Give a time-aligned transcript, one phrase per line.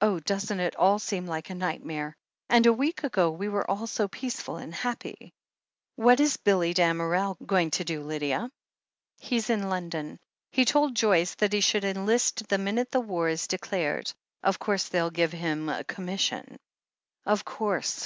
[0.00, 2.16] Oh, doesn't it all seem like a nightmare?—
[2.48, 5.34] and a week ago we were all so peaceful and happy!
[5.96, 8.50] What is Billy Damerel going to do, Lydia?"
[9.18, 10.18] "He's in London.
[10.50, 14.10] He told Joyce that he should enlist the minute war is declared—
[14.42, 16.56] of course they'll give him a commission."
[17.26, 17.98] "Of course.